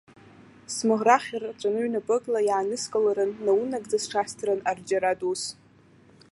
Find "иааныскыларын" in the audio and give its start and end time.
2.43-3.31